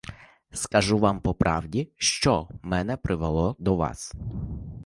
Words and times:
Скажу 0.53 0.97
вам 0.97 1.21
по 1.21 1.33
правді, 1.33 1.91
що 1.97 2.47
мене 2.63 2.97
привело 2.97 3.55
до 3.59 3.75
вас. 3.75 4.13